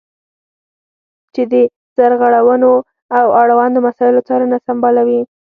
چې 1.33 1.41
د 1.51 1.53
سرغړونو 1.95 2.71
او 3.17 3.25
اړوندو 3.41 3.79
مسایلو 3.87 4.25
څارنه 4.27 4.57
سمبالوي. 4.67 5.21